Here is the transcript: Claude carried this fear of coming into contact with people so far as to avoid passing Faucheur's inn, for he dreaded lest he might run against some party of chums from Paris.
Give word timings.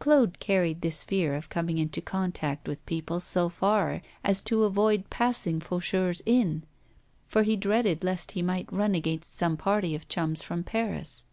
Claude 0.00 0.40
carried 0.40 0.80
this 0.80 1.04
fear 1.04 1.32
of 1.34 1.48
coming 1.48 1.78
into 1.78 2.00
contact 2.00 2.66
with 2.66 2.84
people 2.86 3.20
so 3.20 3.48
far 3.48 4.02
as 4.24 4.42
to 4.42 4.64
avoid 4.64 5.08
passing 5.10 5.60
Faucheur's 5.60 6.20
inn, 6.26 6.64
for 7.28 7.44
he 7.44 7.54
dreaded 7.54 8.02
lest 8.02 8.32
he 8.32 8.42
might 8.42 8.66
run 8.72 8.96
against 8.96 9.36
some 9.36 9.56
party 9.56 9.94
of 9.94 10.08
chums 10.08 10.42
from 10.42 10.64
Paris. 10.64 11.26